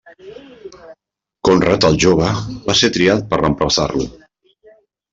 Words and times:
Conrad 1.49 1.87
el 1.91 2.01
Jove 2.05 2.33
va 2.71 2.79
ser 2.83 2.93
triat 2.99 3.31
per 3.31 3.43
reemplaçar-lo. 3.45 4.13